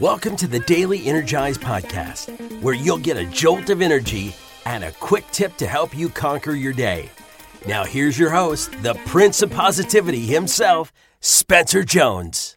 Welcome 0.00 0.36
to 0.36 0.46
the 0.48 0.60
Daily 0.60 1.06
Energize 1.06 1.58
Podcast, 1.58 2.62
where 2.62 2.74
you'll 2.74 2.96
get 2.96 3.18
a 3.18 3.26
jolt 3.26 3.68
of 3.68 3.82
energy 3.82 4.34
and 4.64 4.84
a 4.84 4.92
quick 4.92 5.24
tip 5.32 5.54
to 5.58 5.66
help 5.66 5.96
you 5.96 6.08
conquer 6.08 6.52
your 6.52 6.72
day. 6.72 7.10
Now, 7.68 7.84
here's 7.84 8.18
your 8.18 8.30
host, 8.30 8.72
the 8.82 8.94
Prince 9.04 9.42
of 9.42 9.50
Positivity 9.50 10.20
himself, 10.20 10.94
Spencer 11.20 11.84
Jones. 11.84 12.56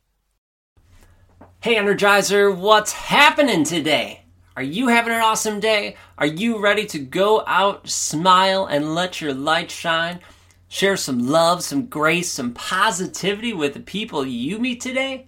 Hey, 1.59 1.75
Energizer, 1.75 2.55
what's 2.55 2.93
happening 2.93 3.65
today? 3.65 4.23
Are 4.55 4.63
you 4.63 4.87
having 4.87 5.13
an 5.13 5.21
awesome 5.21 5.59
day? 5.59 5.97
Are 6.17 6.25
you 6.25 6.59
ready 6.59 6.85
to 6.85 6.99
go 6.99 7.43
out, 7.45 7.89
smile, 7.89 8.65
and 8.65 8.95
let 8.95 9.19
your 9.19 9.33
light 9.33 9.69
shine? 9.69 10.21
Share 10.69 10.95
some 10.95 11.27
love, 11.27 11.63
some 11.63 11.87
grace, 11.87 12.31
some 12.31 12.53
positivity 12.53 13.51
with 13.51 13.73
the 13.73 13.81
people 13.81 14.25
you 14.25 14.57
meet 14.57 14.79
today? 14.79 15.27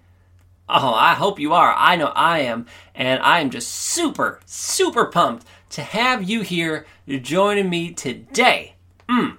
Oh, 0.70 0.94
I 0.94 1.14
hope 1.14 1.39
you 1.39 1.54
are. 1.54 1.74
I 1.78 1.96
know 1.96 2.07
I 2.07 2.39
am. 2.39 2.66
And 2.94 3.21
I 3.21 3.39
am 3.39 3.50
just 3.50 3.70
super, 3.70 4.39
super 4.46 5.06
pumped 5.06 5.48
to 5.70 5.82
have 5.82 6.28
you 6.28 6.42
here 6.42 6.86
joining 7.08 7.70
me 7.70 7.94
today. 7.94 8.75
Mm. 9.10 9.38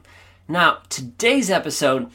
Now, 0.49 0.79
today's 0.89 1.51
episode 1.51 2.11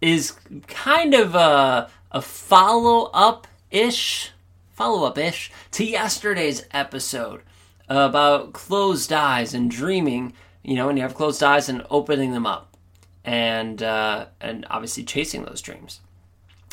is 0.00 0.32
kind 0.66 1.14
of 1.14 1.34
a, 1.34 1.88
a 2.10 2.20
follow 2.20 3.10
up 3.12 3.46
ish, 3.70 4.32
follow 4.72 5.06
up 5.06 5.18
ish 5.18 5.52
to 5.72 5.84
yesterday's 5.84 6.64
episode 6.72 7.42
about 7.88 8.52
closed 8.52 9.12
eyes 9.12 9.54
and 9.54 9.70
dreaming. 9.70 10.32
You 10.64 10.74
know, 10.74 10.88
when 10.88 10.96
you 10.96 11.02
have 11.02 11.14
closed 11.14 11.42
eyes 11.42 11.68
and 11.68 11.86
opening 11.90 12.32
them 12.32 12.46
up, 12.46 12.76
and 13.24 13.82
uh, 13.82 14.26
and 14.40 14.66
obviously 14.70 15.04
chasing 15.04 15.44
those 15.44 15.60
dreams. 15.60 16.00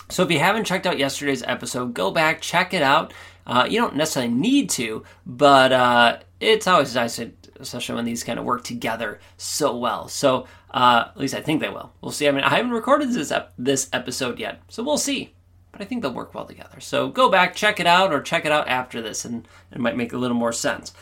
So 0.09 0.23
if 0.23 0.31
you 0.31 0.39
haven't 0.39 0.65
checked 0.65 0.85
out 0.85 0.99
yesterday's 0.99 1.43
episode, 1.43 1.93
go 1.93 2.11
back, 2.11 2.41
check 2.41 2.73
it 2.73 2.81
out. 2.81 3.13
Uh, 3.47 3.67
you 3.69 3.79
don't 3.79 3.95
necessarily 3.95 4.34
need 4.34 4.70
to, 4.71 5.03
but 5.25 5.71
uh, 5.71 6.20
it's 6.39 6.67
always 6.67 6.95
nice, 6.95 7.20
especially 7.59 7.95
when 7.95 8.05
these 8.05 8.23
kind 8.23 8.39
of 8.39 8.45
work 8.45 8.63
together 8.63 9.20
so 9.37 9.75
well. 9.77 10.07
So 10.07 10.47
uh, 10.71 11.05
at 11.09 11.17
least 11.17 11.34
I 11.34 11.41
think 11.41 11.62
they 11.62 11.70
will. 11.70 11.91
We'll 12.01 12.12
see. 12.12 12.27
I 12.27 12.31
mean, 12.31 12.43
I 12.43 12.55
haven't 12.55 12.71
recorded 12.71 13.12
this 13.12 13.31
ep- 13.31 13.53
this 13.57 13.89
episode 13.93 14.39
yet, 14.39 14.62
so 14.67 14.84
we'll 14.84 14.97
see. 14.97 15.34
But 15.71 15.81
I 15.81 15.85
think 15.85 16.01
they'll 16.01 16.13
work 16.13 16.34
well 16.34 16.45
together. 16.45 16.79
So 16.79 17.09
go 17.09 17.29
back, 17.29 17.55
check 17.55 17.79
it 17.79 17.87
out, 17.87 18.13
or 18.13 18.21
check 18.21 18.45
it 18.45 18.51
out 18.51 18.67
after 18.67 19.01
this, 19.01 19.25
and 19.25 19.47
it 19.71 19.79
might 19.79 19.97
make 19.97 20.13
a 20.13 20.17
little 20.17 20.37
more 20.37 20.53
sense. 20.53 20.93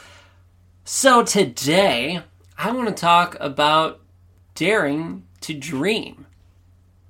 So 0.84 1.24
today, 1.24 2.22
I 2.58 2.72
want 2.72 2.90
to 2.90 2.94
talk 2.94 3.38
about 3.40 4.02
daring 4.56 5.24
to 5.42 5.54
dream. 5.54 6.26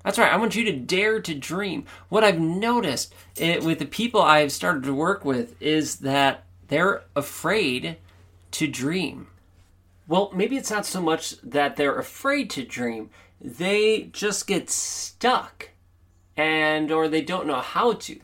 That's 0.04 0.18
right. 0.18 0.32
I 0.32 0.36
want 0.36 0.54
you 0.54 0.64
to 0.66 0.72
dare 0.72 1.20
to 1.20 1.34
dream. 1.34 1.86
What 2.10 2.24
I've 2.24 2.38
noticed 2.38 3.14
it, 3.36 3.64
with 3.64 3.78
the 3.78 3.86
people 3.86 4.20
I've 4.20 4.52
started 4.52 4.84
to 4.84 4.94
work 4.94 5.24
with 5.24 5.60
is 5.62 5.96
that 6.00 6.44
they're 6.68 7.04
afraid 7.16 7.96
to 8.52 8.68
dream. 8.68 9.28
Well, 10.06 10.30
maybe 10.34 10.56
it's 10.56 10.70
not 10.70 10.84
so 10.84 11.00
much 11.00 11.40
that 11.40 11.76
they're 11.76 11.98
afraid 11.98 12.50
to 12.50 12.64
dream. 12.64 13.08
They 13.40 14.10
just 14.12 14.46
get 14.46 14.68
stuck 14.68 15.70
and 16.36 16.92
or 16.92 17.08
they 17.08 17.22
don't 17.22 17.46
know 17.46 17.60
how 17.60 17.94
to. 17.94 18.20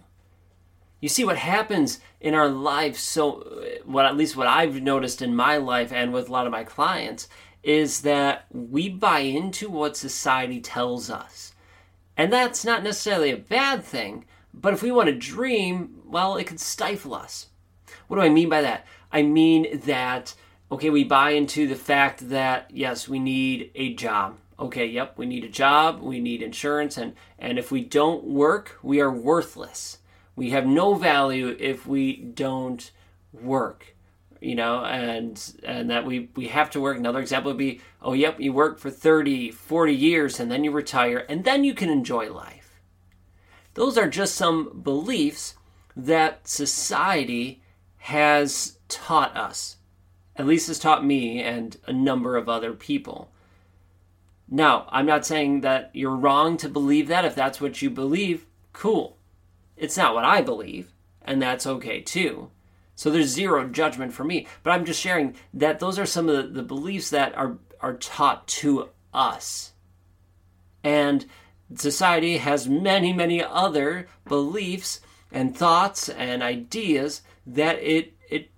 You 1.00 1.08
see 1.08 1.24
what 1.24 1.38
happens 1.38 2.00
in 2.20 2.34
our 2.34 2.48
life 2.48 2.98
so 2.98 3.64
what 3.86 4.04
at 4.04 4.18
least 4.18 4.36
what 4.36 4.46
I've 4.46 4.82
noticed 4.82 5.22
in 5.22 5.34
my 5.34 5.56
life 5.56 5.92
and 5.92 6.12
with 6.12 6.28
a 6.28 6.32
lot 6.32 6.44
of 6.44 6.52
my 6.52 6.64
clients 6.64 7.26
is 7.62 8.02
that 8.02 8.44
we 8.52 8.90
buy 8.90 9.20
into 9.20 9.70
what 9.70 9.96
society 9.96 10.60
tells 10.60 11.08
us 11.08 11.54
and 12.20 12.30
that's 12.30 12.66
not 12.66 12.82
necessarily 12.82 13.30
a 13.30 13.36
bad 13.38 13.82
thing, 13.82 14.26
but 14.52 14.74
if 14.74 14.82
we 14.82 14.90
want 14.90 15.06
to 15.06 15.14
dream, 15.14 16.02
well, 16.04 16.36
it 16.36 16.46
could 16.46 16.60
stifle 16.60 17.14
us. 17.14 17.46
What 18.08 18.18
do 18.18 18.22
I 18.22 18.28
mean 18.28 18.50
by 18.50 18.60
that? 18.60 18.86
I 19.10 19.22
mean 19.22 19.80
that, 19.86 20.34
okay, 20.70 20.90
we 20.90 21.02
buy 21.02 21.30
into 21.30 21.66
the 21.66 21.76
fact 21.76 22.28
that, 22.28 22.70
yes, 22.70 23.08
we 23.08 23.18
need 23.18 23.70
a 23.74 23.94
job. 23.94 24.36
Okay, 24.58 24.84
yep, 24.84 25.16
we 25.16 25.24
need 25.24 25.44
a 25.44 25.48
job, 25.48 26.02
we 26.02 26.20
need 26.20 26.42
insurance, 26.42 26.98
and, 26.98 27.14
and 27.38 27.58
if 27.58 27.72
we 27.72 27.82
don't 27.82 28.24
work, 28.24 28.78
we 28.82 29.00
are 29.00 29.10
worthless. 29.10 30.00
We 30.36 30.50
have 30.50 30.66
no 30.66 30.96
value 30.96 31.56
if 31.58 31.86
we 31.86 32.16
don't 32.16 32.90
work 33.32 33.94
you 34.40 34.54
know 34.54 34.84
and 34.84 35.54
and 35.64 35.90
that 35.90 36.04
we 36.04 36.30
we 36.34 36.48
have 36.48 36.70
to 36.70 36.80
work. 36.80 36.96
Another 36.96 37.20
example 37.20 37.50
would 37.50 37.58
be 37.58 37.80
oh 38.02 38.12
yep 38.12 38.40
you 38.40 38.52
work 38.52 38.78
for 38.78 38.90
30 38.90 39.50
40 39.50 39.94
years 39.94 40.40
and 40.40 40.50
then 40.50 40.64
you 40.64 40.70
retire 40.70 41.24
and 41.28 41.44
then 41.44 41.64
you 41.64 41.74
can 41.74 41.90
enjoy 41.90 42.32
life. 42.32 42.80
Those 43.74 43.96
are 43.98 44.08
just 44.08 44.34
some 44.34 44.80
beliefs 44.82 45.54
that 45.96 46.48
society 46.48 47.62
has 47.98 48.78
taught 48.88 49.36
us. 49.36 49.76
At 50.36 50.46
least 50.46 50.68
has 50.68 50.78
taught 50.78 51.04
me 51.04 51.42
and 51.42 51.76
a 51.86 51.92
number 51.92 52.36
of 52.36 52.48
other 52.48 52.72
people. 52.72 53.30
Now 54.48 54.88
i'm 54.90 55.06
not 55.06 55.26
saying 55.26 55.60
that 55.60 55.90
you're 55.92 56.16
wrong 56.16 56.56
to 56.58 56.68
believe 56.68 57.08
that. 57.08 57.24
If 57.24 57.34
that's 57.34 57.60
what 57.60 57.82
you 57.82 57.90
believe 57.90 58.46
cool. 58.72 59.18
It's 59.76 59.96
not 59.96 60.14
what 60.14 60.24
i 60.24 60.40
believe 60.40 60.92
and 61.22 61.40
that's 61.40 61.66
okay 61.66 62.00
too 62.00 62.50
so 63.00 63.08
there's 63.08 63.28
zero 63.28 63.66
judgment 63.66 64.12
for 64.12 64.24
me. 64.24 64.46
But 64.62 64.72
I'm 64.72 64.84
just 64.84 65.00
sharing 65.00 65.34
that 65.54 65.80
those 65.80 65.98
are 65.98 66.04
some 66.04 66.28
of 66.28 66.36
the, 66.36 66.42
the 66.42 66.62
beliefs 66.62 67.08
that 67.08 67.34
are, 67.34 67.56
are 67.80 67.94
taught 67.94 68.46
to 68.48 68.90
us. 69.14 69.72
And 70.84 71.24
society 71.74 72.36
has 72.36 72.68
many, 72.68 73.14
many 73.14 73.42
other 73.42 74.06
beliefs 74.28 75.00
and 75.32 75.56
thoughts 75.56 76.10
and 76.10 76.42
ideas 76.42 77.22
that 77.46 77.78
it 77.78 78.18
it 78.28 78.50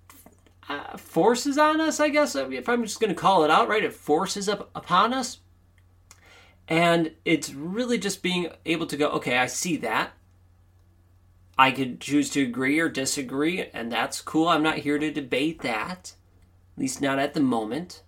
uh, 0.67 0.97
forces 0.97 1.57
on 1.57 1.79
us. 1.79 2.01
I 2.01 2.09
guess 2.09 2.35
if 2.35 2.67
I'm 2.67 2.83
just 2.83 2.99
going 2.99 3.15
to 3.15 3.21
call 3.21 3.45
it 3.45 3.49
out, 3.49 3.69
right? 3.69 3.85
It 3.85 3.93
forces 3.93 4.49
up 4.49 4.69
upon 4.75 5.13
us, 5.13 5.37
and 6.67 7.13
it's 7.23 7.53
really 7.53 7.97
just 7.97 8.21
being 8.21 8.49
able 8.65 8.87
to 8.87 8.97
go, 8.97 9.07
okay, 9.11 9.37
I 9.37 9.45
see 9.45 9.77
that. 9.77 10.11
I 11.57 11.71
could 11.71 11.99
choose 11.99 12.29
to 12.31 12.41
agree 12.41 12.79
or 12.79 12.89
disagree, 12.89 13.67
and 13.73 13.91
that's 13.91 14.21
cool. 14.21 14.47
I'm 14.47 14.63
not 14.63 14.79
here 14.79 14.97
to 14.97 15.11
debate 15.11 15.61
that, 15.61 16.13
at 16.75 16.81
least 16.81 17.01
not 17.01 17.19
at 17.19 17.33
the 17.33 17.39
moment. 17.39 18.01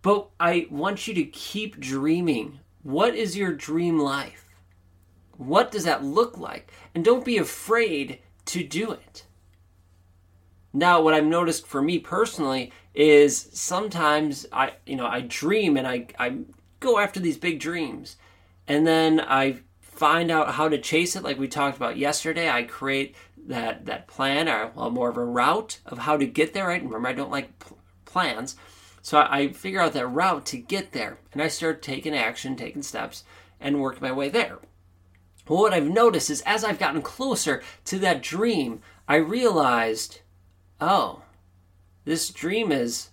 But 0.00 0.28
I 0.40 0.66
want 0.70 1.06
you 1.06 1.14
to 1.14 1.24
keep 1.24 1.78
dreaming. 1.78 2.60
What 2.82 3.14
is 3.14 3.36
your 3.36 3.52
dream 3.52 3.98
life? 3.98 4.44
What 5.36 5.70
does 5.70 5.84
that 5.84 6.04
look 6.04 6.38
like? 6.38 6.72
And 6.94 7.04
don't 7.04 7.24
be 7.24 7.36
afraid 7.36 8.20
to 8.46 8.62
do 8.62 8.92
it. 8.92 9.26
Now, 10.72 11.00
what 11.00 11.14
I've 11.14 11.24
noticed 11.24 11.66
for 11.66 11.82
me 11.82 11.98
personally 11.98 12.72
is 12.94 13.48
sometimes 13.52 14.46
I, 14.52 14.72
you 14.86 14.96
know, 14.96 15.06
I 15.06 15.22
dream 15.22 15.76
and 15.76 15.86
I, 15.86 16.06
I 16.18 16.38
go 16.80 16.98
after 16.98 17.20
these 17.20 17.36
big 17.36 17.60
dreams, 17.60 18.16
and 18.68 18.86
then 18.86 19.20
I 19.20 19.60
find 19.96 20.30
out 20.30 20.52
how 20.54 20.68
to 20.68 20.78
chase 20.78 21.16
it 21.16 21.22
like 21.22 21.38
we 21.38 21.48
talked 21.48 21.76
about 21.76 21.96
yesterday 21.96 22.50
i 22.50 22.62
create 22.62 23.16
that 23.46 23.86
that 23.86 24.06
plan 24.06 24.48
or 24.48 24.70
well, 24.74 24.90
more 24.90 25.08
of 25.08 25.16
a 25.16 25.24
route 25.24 25.78
of 25.86 25.98
how 25.98 26.16
to 26.16 26.26
get 26.26 26.52
there 26.52 26.68
right? 26.68 26.82
Remember 26.82 27.08
i 27.08 27.12
don't 27.12 27.30
like 27.30 27.58
p- 27.58 27.74
plans. 28.04 28.56
So 29.02 29.18
I, 29.18 29.38
I 29.38 29.52
figure 29.52 29.80
out 29.80 29.92
that 29.92 30.06
route 30.06 30.44
to 30.46 30.58
get 30.58 30.92
there 30.92 31.18
and 31.32 31.40
i 31.40 31.48
start 31.48 31.82
taking 31.82 32.14
action 32.14 32.56
taking 32.56 32.82
steps 32.82 33.24
and 33.60 33.80
work 33.80 34.00
my 34.00 34.12
way 34.12 34.28
there. 34.28 34.58
Well, 35.48 35.60
what 35.60 35.72
i've 35.72 35.88
noticed 35.88 36.28
is 36.30 36.42
as 36.42 36.64
i've 36.64 36.78
gotten 36.78 37.02
closer 37.02 37.62
to 37.86 37.98
that 38.00 38.22
dream 38.22 38.82
i 39.08 39.16
realized 39.16 40.20
oh 40.80 41.22
this 42.04 42.28
dream 42.30 42.70
is 42.70 43.10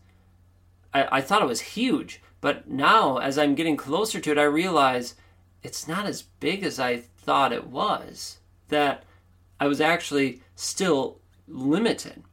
I, 0.94 1.18
I 1.18 1.22
thought 1.22 1.44
it 1.44 1.48
was 1.48 1.62
huge 1.62 2.22
but 2.42 2.68
now 2.68 3.18
as 3.18 3.38
i'm 3.38 3.56
getting 3.56 3.78
closer 3.78 4.20
to 4.20 4.32
it 4.32 4.38
i 4.38 4.44
realize 4.44 5.16
it's 5.64 5.88
not 5.88 6.06
as 6.06 6.22
big 6.22 6.64
as 6.64 6.80
I 6.80 6.98
thought 6.98 7.54
it 7.54 7.68
was. 7.68 8.40
That 8.70 9.04
I 9.60 9.68
was 9.68 9.82
actually 9.82 10.42
still 10.56 11.20
limited. 11.48 12.24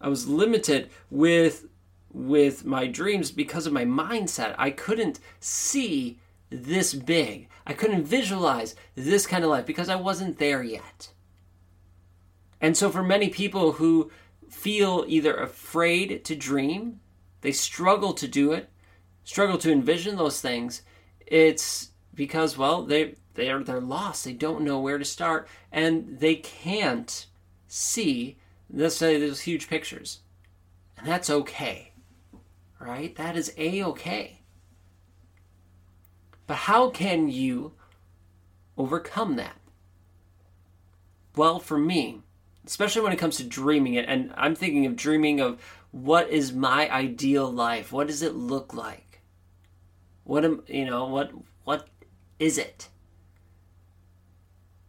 I 0.00 0.08
was 0.08 0.28
limited 0.28 0.90
with 1.10 1.66
with 2.12 2.64
my 2.64 2.86
dreams 2.86 3.30
because 3.30 3.66
of 3.66 3.72
my 3.72 3.84
mindset. 3.84 4.54
I 4.58 4.70
couldn't 4.70 5.20
see 5.38 6.18
this 6.50 6.92
big. 6.92 7.48
I 7.66 7.72
couldn't 7.72 8.04
visualize 8.04 8.74
this 8.96 9.26
kind 9.26 9.44
of 9.44 9.50
life 9.50 9.64
because 9.64 9.88
I 9.88 9.94
wasn't 9.94 10.38
there 10.38 10.62
yet. 10.62 11.12
And 12.60 12.76
so 12.76 12.90
for 12.90 13.02
many 13.02 13.28
people 13.28 13.72
who 13.72 14.10
feel 14.50 15.04
either 15.06 15.34
afraid 15.36 16.24
to 16.24 16.34
dream, 16.34 17.00
they 17.42 17.52
struggle 17.52 18.12
to 18.14 18.26
do 18.26 18.52
it, 18.52 18.68
struggle 19.24 19.56
to 19.58 19.72
envision 19.72 20.16
those 20.16 20.40
things, 20.40 20.82
it's 21.26 21.89
because 22.14 22.56
well 22.56 22.82
they 22.82 23.14
they're 23.34 23.62
they're 23.62 23.80
lost. 23.80 24.24
They 24.24 24.32
don't 24.32 24.62
know 24.62 24.80
where 24.80 24.98
to 24.98 25.04
start 25.04 25.48
and 25.72 26.18
they 26.18 26.36
can't 26.36 27.26
see 27.68 28.36
say 28.88 29.18
those 29.18 29.40
huge 29.40 29.68
pictures. 29.68 30.20
And 30.98 31.06
that's 31.06 31.30
okay 31.30 31.92
right? 32.78 33.14
That 33.16 33.36
is 33.36 33.52
a 33.56 33.84
okay 33.84 34.40
but 36.50 36.56
how 36.56 36.90
can 36.90 37.28
you 37.28 37.74
overcome 38.76 39.36
that? 39.36 39.54
Well, 41.36 41.60
for 41.60 41.78
me, 41.78 42.22
especially 42.66 43.02
when 43.02 43.12
it 43.12 43.20
comes 43.20 43.36
to 43.36 43.44
dreaming 43.44 43.94
it, 43.94 44.06
and 44.08 44.34
I'm 44.36 44.56
thinking 44.56 44.84
of 44.84 44.96
dreaming 44.96 45.40
of 45.40 45.62
what 45.92 46.28
is 46.28 46.52
my 46.52 46.90
ideal 46.90 47.48
life? 47.48 47.92
What 47.92 48.08
does 48.08 48.22
it 48.22 48.34
look 48.34 48.74
like? 48.74 49.20
What 50.24 50.44
am 50.44 50.64
you 50.66 50.84
know, 50.84 51.06
what 51.06 51.30
what 51.62 51.86
is 52.40 52.58
it? 52.58 52.88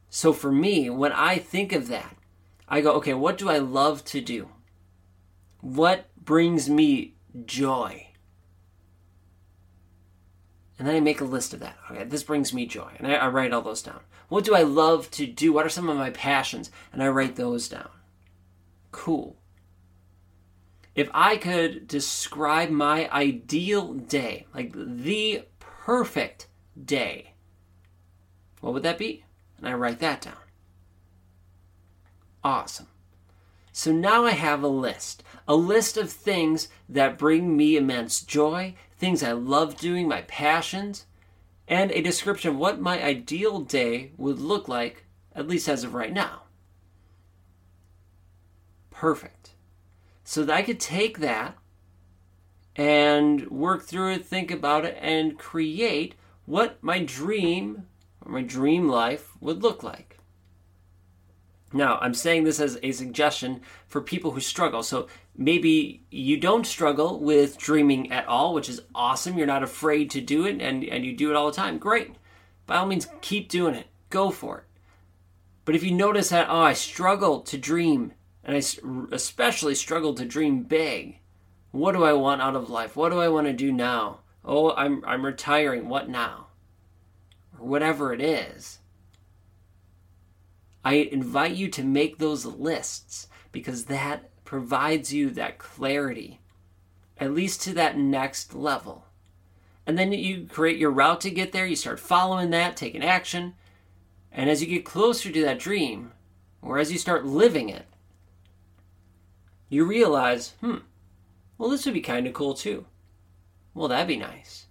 So 0.09 0.33
for 0.33 0.51
me, 0.51 0.89
when 0.89 1.11
I 1.11 1.37
think 1.37 1.71
of 1.71 1.87
that, 1.89 2.17
I 2.67 2.81
go, 2.81 2.93
okay, 2.93 3.13
what 3.13 3.37
do 3.37 3.49
I 3.49 3.59
love 3.59 4.03
to 4.05 4.21
do? 4.21 4.49
What 5.59 6.09
brings 6.15 6.69
me 6.69 7.15
joy? 7.45 8.07
And 10.79 10.87
then 10.87 10.95
I 10.95 10.99
make 10.99 11.21
a 11.21 11.25
list 11.25 11.53
of 11.53 11.59
that. 11.59 11.77
Okay, 11.91 12.05
this 12.05 12.23
brings 12.23 12.53
me 12.53 12.65
joy. 12.65 12.91
And 12.97 13.07
I, 13.07 13.13
I, 13.13 13.27
write 13.27 13.53
all 13.53 13.61
those 13.61 13.83
down. 13.83 13.99
What 14.29 14.45
do 14.45 14.55
I 14.55 14.63
love 14.63 15.11
to 15.11 15.27
do? 15.27 15.53
What 15.53 15.65
are 15.65 15.69
some 15.69 15.89
of 15.89 15.97
my 15.97 16.09
passions? 16.09 16.71
And 16.91 17.03
I 17.03 17.09
write 17.09 17.35
those 17.35 17.69
down. 17.69 17.89
Cool. 18.91 19.37
If 20.95 21.09
I 21.13 21.37
could 21.37 21.87
describe 21.87 22.69
my 22.69 23.09
ideal 23.11 23.93
day, 23.93 24.47
like 24.53 24.73
the 24.73 25.43
perfect 25.59 26.47
day, 26.83 27.30
what 28.61 28.73
would 28.73 28.83
that 28.83 28.97
be? 28.97 29.25
And 29.57 29.67
I 29.67 29.73
write 29.73 29.99
that 29.99 30.21
down. 30.21 30.35
Awesome. 32.43 32.87
So 33.71 33.91
now 33.91 34.25
I 34.25 34.31
have 34.31 34.63
a 34.63 34.67
list, 34.67 35.23
a 35.47 35.55
list 35.55 35.97
of 35.97 36.11
things 36.11 36.67
that 36.89 37.17
bring 37.17 37.55
me 37.55 37.77
immense 37.77 38.21
joy, 38.21 38.75
things 38.97 39.23
I 39.23 39.31
love 39.31 39.77
doing, 39.77 40.07
my 40.07 40.21
passions, 40.23 41.05
and 41.67 41.91
a 41.91 42.01
description 42.01 42.51
of 42.51 42.57
what 42.57 42.81
my 42.81 43.01
ideal 43.01 43.61
day 43.61 44.11
would 44.17 44.39
look 44.39 44.67
like, 44.67 45.05
at 45.33 45.47
least 45.47 45.69
as 45.69 45.83
of 45.83 45.93
right 45.93 46.11
now. 46.11 46.43
Perfect. 48.89 49.51
So 50.23 50.43
that 50.43 50.53
I 50.53 50.61
could 50.61 50.79
take 50.79 51.19
that 51.19 51.57
and 52.75 53.49
work 53.49 53.83
through 53.83 54.13
it, 54.13 54.25
think 54.25 54.51
about 54.51 54.85
it, 54.85 54.97
and 55.01 55.39
create 55.39 56.15
what 56.45 56.83
my 56.83 56.99
dream 56.99 57.87
my 58.31 58.41
dream 58.41 58.87
life 58.87 59.29
would 59.39 59.61
look 59.61 59.83
like. 59.83 60.17
Now, 61.73 61.99
I'm 62.01 62.13
saying 62.13 62.43
this 62.43 62.59
as 62.59 62.77
a 62.83 62.91
suggestion 62.91 63.61
for 63.87 64.01
people 64.01 64.31
who 64.31 64.41
struggle. 64.41 64.83
So 64.83 65.07
maybe 65.37 66.03
you 66.11 66.37
don't 66.37 66.67
struggle 66.67 67.19
with 67.19 67.57
dreaming 67.57 68.11
at 68.11 68.27
all, 68.27 68.53
which 68.53 68.67
is 68.67 68.81
awesome. 68.93 69.37
You're 69.37 69.47
not 69.47 69.63
afraid 69.63 70.11
to 70.11 70.21
do 70.21 70.45
it 70.45 70.61
and, 70.61 70.83
and 70.83 71.05
you 71.05 71.15
do 71.15 71.29
it 71.29 71.35
all 71.35 71.47
the 71.47 71.55
time. 71.55 71.77
Great. 71.77 72.15
By 72.65 72.77
all 72.77 72.85
means, 72.85 73.07
keep 73.21 73.47
doing 73.47 73.75
it. 73.75 73.87
Go 74.09 74.31
for 74.31 74.59
it. 74.59 74.63
But 75.63 75.75
if 75.75 75.83
you 75.83 75.91
notice 75.91 76.29
that, 76.29 76.47
oh, 76.49 76.61
I 76.61 76.73
struggle 76.73 77.41
to 77.41 77.57
dream, 77.57 78.13
and 78.43 78.55
I 78.57 78.61
especially 79.13 79.75
struggle 79.75 80.13
to 80.15 80.25
dream 80.25 80.63
big, 80.63 81.19
what 81.71 81.93
do 81.93 82.03
I 82.03 82.13
want 82.13 82.41
out 82.41 82.55
of 82.55 82.69
life? 82.69 82.95
What 82.95 83.09
do 83.09 83.19
I 83.19 83.29
want 83.29 83.47
to 83.47 83.53
do 83.53 83.71
now? 83.71 84.19
Oh, 84.43 84.73
I'm, 84.73 85.03
I'm 85.05 85.25
retiring. 85.25 85.87
What 85.87 86.09
now? 86.09 86.47
Whatever 87.61 88.13
it 88.13 88.21
is 88.21 88.79
I 90.83 90.95
invite 90.95 91.55
you 91.55 91.67
to 91.69 91.83
make 91.83 92.17
those 92.17 92.45
lists 92.45 93.27
because 93.51 93.85
that 93.85 94.29
provides 94.45 95.13
you 95.13 95.29
that 95.31 95.59
clarity, 95.59 96.39
at 97.19 97.33
least 97.33 97.61
to 97.63 97.73
that 97.73 97.97
next 97.97 98.55
level. 98.55 99.05
And 99.85 99.97
then 99.97 100.11
you 100.11 100.47
create 100.49 100.77
your 100.77 100.91
route 100.91 101.21
to 101.21 101.31
get 101.31 101.51
there, 101.51 101.65
you 101.65 101.75
start 101.75 101.99
following 101.99 102.49
that, 102.51 102.75
taking 102.75 103.03
action. 103.03 103.53
And 104.31 104.49
as 104.49 104.61
you 104.61 104.67
get 104.67 104.85
closer 104.85 105.31
to 105.31 105.41
that 105.41 105.59
dream, 105.59 106.13
or 106.61 106.79
as 106.79 106.91
you 106.91 106.97
start 106.97 107.25
living 107.25 107.69
it, 107.69 107.85
you 109.69 109.85
realize, 109.85 110.53
hmm, 110.61 110.77
well, 111.57 111.69
this 111.69 111.85
would 111.85 111.93
be 111.93 112.01
kind 112.01 112.25
of 112.27 112.33
cool 112.33 112.53
too. 112.53 112.85
Well, 113.73 113.87
that'd 113.87 114.07
be 114.07 114.17
nice. 114.17 114.65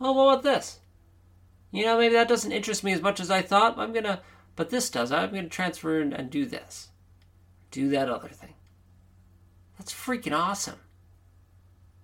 Oh, 0.00 0.12
what 0.12 0.32
about 0.32 0.42
this? 0.42 0.78
You 1.70 1.84
know, 1.84 1.98
maybe 1.98 2.14
that 2.14 2.28
doesn't 2.28 2.52
interest 2.52 2.82
me 2.82 2.92
as 2.92 3.02
much 3.02 3.20
as 3.20 3.30
I 3.30 3.42
thought. 3.42 3.78
I'm 3.78 3.92
to 3.92 4.20
but 4.58 4.70
this 4.70 4.90
does. 4.90 5.12
I'm 5.12 5.30
to 5.34 5.48
transfer 5.48 6.00
and, 6.00 6.12
and 6.12 6.30
do 6.30 6.44
this. 6.44 6.88
Do 7.70 7.90
that 7.90 8.10
other 8.10 8.26
thing. 8.26 8.54
That's 9.78 9.92
freaking 9.92 10.36
awesome. 10.36 10.80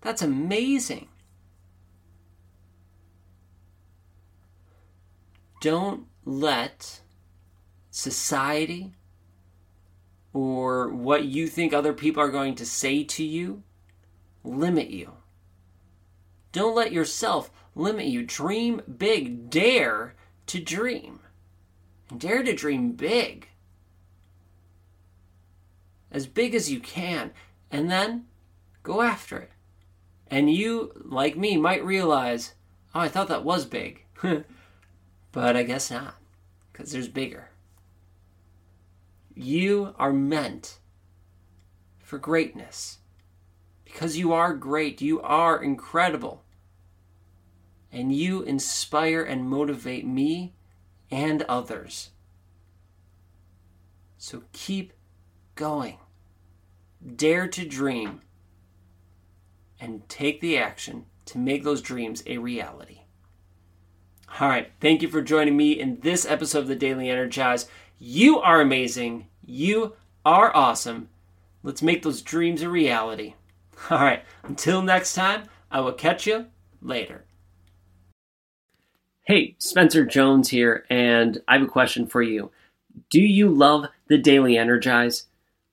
That's 0.02 0.22
amazing. 0.22 1.08
Don't 5.60 6.06
let 6.24 7.00
society 7.90 8.92
or 10.32 10.90
what 10.90 11.24
you 11.24 11.48
think 11.48 11.72
other 11.72 11.92
people 11.92 12.22
are 12.22 12.30
going 12.30 12.54
to 12.54 12.66
say 12.66 13.02
to 13.02 13.24
you 13.24 13.64
limit 14.44 14.90
you. 14.90 15.10
Don't 16.52 16.76
let 16.76 16.92
yourself 16.92 17.50
limit 17.74 18.06
you. 18.06 18.24
Dream 18.24 18.82
big. 18.98 19.50
Dare 19.50 20.14
to 20.46 20.60
dream. 20.60 21.20
Dare 22.16 22.42
to 22.42 22.54
dream 22.54 22.92
big. 22.92 23.48
As 26.10 26.26
big 26.26 26.54
as 26.54 26.70
you 26.70 26.80
can. 26.80 27.32
And 27.70 27.90
then 27.90 28.26
go 28.82 29.02
after 29.02 29.38
it. 29.38 29.50
And 30.28 30.52
you, 30.52 30.92
like 31.04 31.36
me, 31.36 31.56
might 31.56 31.84
realize, 31.84 32.54
oh, 32.94 33.00
I 33.00 33.08
thought 33.08 33.28
that 33.28 33.44
was 33.44 33.64
big. 33.64 34.04
but 35.32 35.56
I 35.56 35.62
guess 35.62 35.90
not. 35.90 36.14
Because 36.72 36.92
there's 36.92 37.08
bigger. 37.08 37.50
You 39.34 39.94
are 39.98 40.12
meant 40.12 40.78
for 41.98 42.18
greatness. 42.18 42.98
Because 43.84 44.16
you 44.16 44.32
are 44.32 44.54
great. 44.54 45.00
You 45.00 45.20
are 45.20 45.62
incredible. 45.62 46.43
And 47.94 48.12
you 48.12 48.42
inspire 48.42 49.22
and 49.22 49.48
motivate 49.48 50.04
me 50.04 50.52
and 51.12 51.42
others. 51.42 52.10
So 54.18 54.42
keep 54.52 54.92
going. 55.54 55.98
Dare 57.14 57.46
to 57.46 57.64
dream 57.64 58.22
and 59.78 60.08
take 60.08 60.40
the 60.40 60.58
action 60.58 61.06
to 61.26 61.38
make 61.38 61.62
those 61.62 61.80
dreams 61.80 62.24
a 62.26 62.38
reality. 62.38 63.02
All 64.40 64.48
right, 64.48 64.72
thank 64.80 65.00
you 65.00 65.08
for 65.08 65.22
joining 65.22 65.56
me 65.56 65.72
in 65.72 66.00
this 66.00 66.26
episode 66.26 66.60
of 66.60 66.68
the 66.68 66.74
Daily 66.74 67.08
Energize. 67.08 67.68
You 68.00 68.40
are 68.40 68.60
amazing. 68.60 69.28
You 69.46 69.92
are 70.24 70.50
awesome. 70.56 71.10
Let's 71.62 71.82
make 71.82 72.02
those 72.02 72.22
dreams 72.22 72.62
a 72.62 72.68
reality. 72.68 73.34
All 73.88 73.98
right, 73.98 74.24
until 74.42 74.82
next 74.82 75.14
time, 75.14 75.44
I 75.70 75.80
will 75.80 75.92
catch 75.92 76.26
you 76.26 76.46
later. 76.82 77.24
Hey, 79.26 79.56
Spencer 79.56 80.04
Jones 80.04 80.50
here, 80.50 80.84
and 80.90 81.40
I 81.48 81.54
have 81.54 81.62
a 81.62 81.66
question 81.66 82.06
for 82.06 82.20
you. 82.20 82.50
Do 83.08 83.22
you 83.22 83.48
love 83.48 83.86
the 84.06 84.18
Daily 84.18 84.58
Energize? 84.58 85.24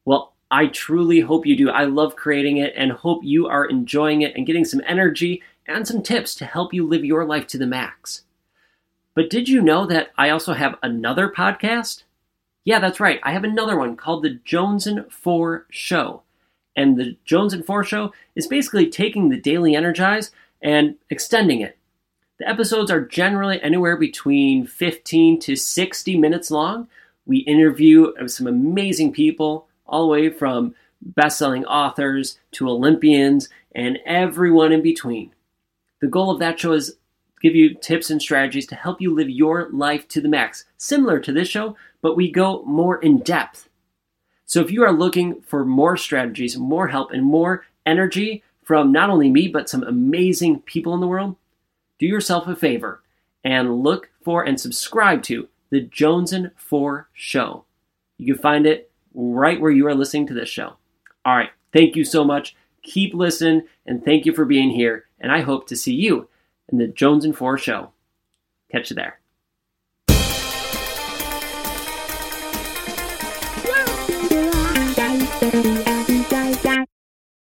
Well, 0.06 0.32
I 0.50 0.68
truly 0.68 1.20
hope 1.20 1.46
you 1.46 1.58
do. 1.58 1.70
I 1.70 1.84
love 1.84 2.16
creating 2.16 2.56
it 2.56 2.72
and 2.78 2.94
hope 2.94 3.26
you 3.26 3.48
are 3.48 3.66
enjoying 3.66 4.22
it 4.22 4.38
and 4.38 4.48
getting 4.48 4.64
some 4.64 4.82
energy 4.88 5.44
and 5.68 5.86
some 5.86 6.02
tips 6.02 6.34
to 6.36 6.46
help 6.46 6.74
you 6.74 6.88
live 6.88 7.04
your 7.04 7.26
life 7.26 7.46
to 7.48 7.58
the 7.58 7.68
max. 7.68 8.24
But 9.16 9.30
did 9.30 9.50
you 9.50 9.62
know 9.62 9.86
that 9.86 10.12
I 10.18 10.30
also 10.30 10.54
have 10.54 10.78
another 10.82 11.28
podcast? 11.28 12.04
Yeah, 12.64 12.80
that's 12.80 13.02
right. 13.02 13.20
I 13.22 13.34
have 13.34 13.44
another 13.44 13.78
one 13.78 13.98
called 13.98 14.24
the 14.24 14.40
Jones 14.46 14.88
and 14.88 15.12
Four 15.12 15.66
Show. 15.70 16.24
And 16.78 16.98
the 16.98 17.18
Jones 17.26 17.54
and 17.54 17.66
Four 17.66 17.84
Show 17.84 18.14
is 18.34 18.48
basically 18.48 18.90
taking 18.90 19.28
the 19.28 19.42
Daily 19.42 19.76
Energize 19.76 20.32
and 20.62 20.96
extending 21.10 21.60
it 21.60 21.78
the 22.42 22.50
episodes 22.50 22.90
are 22.90 23.06
generally 23.06 23.62
anywhere 23.62 23.96
between 23.96 24.66
15 24.66 25.40
to 25.42 25.56
60 25.56 26.18
minutes 26.18 26.50
long. 26.50 26.88
We 27.28 27.38
interview 27.38 28.14
some 28.28 28.48
amazing 28.48 29.14
people, 29.14 29.68
all 29.86 30.02
the 30.02 30.12
way 30.12 30.30
from 30.32 30.74
best 31.02 31.38
selling 31.38 31.66
authors 31.66 32.40
to 32.54 32.68
Olympians 32.68 33.48
and 33.76 34.00
everyone 34.06 34.72
in 34.72 34.82
between. 34.82 35.36
The 36.00 36.08
goal 36.08 36.32
of 36.32 36.40
that 36.40 36.60
show 36.60 36.72
is 36.72 36.96
give 37.44 37.54
you 37.54 37.76
tips 37.76 38.10
and 38.10 38.20
strategies 38.20 38.66
to 38.68 38.76
help 38.76 39.00
you 39.02 39.14
live 39.14 39.30
your 39.30 39.70
life 39.72 40.08
to 40.08 40.22
the 40.22 40.30
max, 40.30 40.66
similar 40.78 41.20
to 41.20 41.32
this 41.32 41.48
show, 41.48 41.76
but 42.02 42.18
we 42.18 42.32
go 42.32 42.64
more 42.64 42.98
in 43.02 43.20
depth. 43.20 43.70
So 44.48 44.62
if 44.62 44.72
you 44.72 44.84
are 44.84 44.92
looking 44.92 45.42
for 45.42 45.64
more 45.64 45.96
strategies, 45.96 46.58
more 46.58 46.88
help, 46.88 47.12
and 47.12 47.24
more 47.24 47.66
energy 47.86 48.44
from 48.64 48.92
not 48.92 49.12
only 49.12 49.30
me, 49.30 49.48
but 49.48 49.70
some 49.70 49.84
amazing 49.84 50.62
people 50.62 50.96
in 50.96 51.02
the 51.02 51.08
world, 51.08 51.36
do 52.02 52.08
yourself 52.08 52.48
a 52.48 52.56
favor 52.56 53.04
and 53.44 53.84
look 53.84 54.10
for 54.24 54.44
and 54.44 54.60
subscribe 54.60 55.22
to 55.22 55.48
the 55.70 55.82
Jones 55.82 56.34
and 56.34 56.50
Four 56.56 57.08
Show. 57.14 57.64
You 58.18 58.34
can 58.34 58.42
find 58.42 58.66
it 58.66 58.92
right 59.14 59.62
where 59.62 59.72
you 59.72 59.86
are 59.86 59.94
listening 59.94 60.26
to 60.28 60.34
this 60.34 60.50
show. 60.50 60.78
All 61.26 61.38
right, 61.38 61.52
thank 61.72 61.96
you 61.96 62.04
so 62.04 62.24
much. 62.24 62.56
Keep 62.82 63.14
listening, 63.14 63.68
and 63.86 64.04
thank 64.04 64.26
you 64.26 64.34
for 64.34 64.46
being 64.46 64.72
here. 64.72 65.06
And 65.20 65.32
I 65.32 65.42
hope 65.42 65.68
to 65.68 65.76
see 65.76 65.94
you 65.94 66.28
in 66.70 66.80
the 66.80 66.88
Jones 66.88 67.24
and 67.24 67.38
Four 67.38 67.60
Show. 67.60 67.92
Catch 68.72 68.90
you 68.90 68.96
there. 68.96 69.21